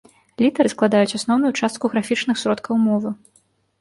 [0.43, 3.09] Літары складаюць асноўную частку графічных сродкаў мовы.